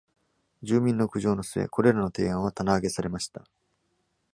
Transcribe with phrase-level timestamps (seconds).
[0.63, 3.45] 住民の苦情の末、これらの提案は棚上げされました。